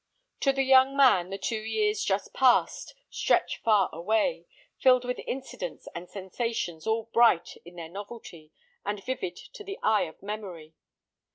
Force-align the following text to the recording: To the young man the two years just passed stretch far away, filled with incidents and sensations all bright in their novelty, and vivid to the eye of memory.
To 0.39 0.51
the 0.51 0.63
young 0.63 0.97
man 0.97 1.29
the 1.29 1.37
two 1.37 1.59
years 1.61 2.03
just 2.03 2.33
passed 2.33 2.95
stretch 3.11 3.61
far 3.61 3.87
away, 3.93 4.47
filled 4.79 5.05
with 5.05 5.19
incidents 5.27 5.87
and 5.93 6.09
sensations 6.09 6.87
all 6.87 7.11
bright 7.13 7.55
in 7.65 7.75
their 7.75 7.87
novelty, 7.87 8.51
and 8.83 9.05
vivid 9.05 9.35
to 9.37 9.63
the 9.63 9.77
eye 9.83 10.05
of 10.07 10.23
memory. 10.23 10.73